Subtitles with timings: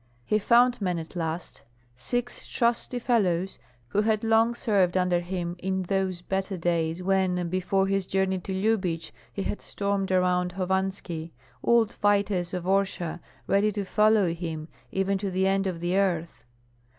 [0.25, 1.61] He found men at last,
[1.95, 3.59] six trusty fellows
[3.89, 8.51] who had long served under him in those better days when before his journey to
[8.51, 15.19] Lyubich he had stormed around Hovanski, old fighters of Orsha, ready to follow him even
[15.19, 16.47] to the end of the earth.